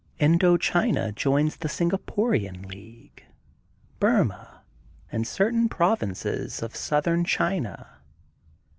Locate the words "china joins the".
0.57-1.67